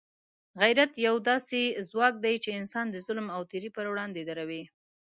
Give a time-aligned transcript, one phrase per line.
[0.61, 4.63] غیرت یو داخلي ځواک دی چې انسان د ظلم او تېري پر وړاندې دروي.